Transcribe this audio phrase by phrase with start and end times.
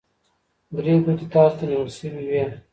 [0.75, 2.43] درې ګوتې تاسو ته نیول شوي وي.